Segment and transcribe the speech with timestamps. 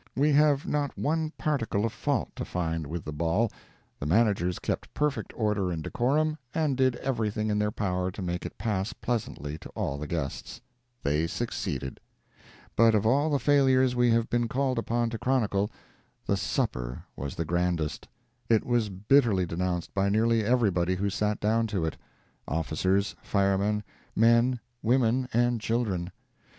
[0.15, 3.51] We have not one particle of fault to find with the ball;
[3.99, 8.43] the managers kept perfect order and decorum, and did everything in their power to make
[8.43, 10.59] it pass pleasantly to all the guests.
[11.03, 11.99] They succeeded.
[12.75, 15.69] But of all the failures we have been called upon to chronicle,
[16.25, 18.07] the supper was the grandest.
[18.49, 23.83] It was bitterly denounced by nearly everybody who sat down to it—officers, firemen,
[24.15, 26.11] men, women and children.